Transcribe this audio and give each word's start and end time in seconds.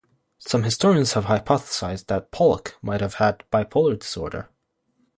Some 0.39 0.63
historians 0.63 1.13
have 1.13 1.25
hypothesized 1.25 2.07
that 2.07 2.31
Pollock 2.31 2.75
might 2.81 3.01
have 3.01 3.13
had 3.13 3.43
bipolar 3.51 3.99
disorder. 3.99 4.49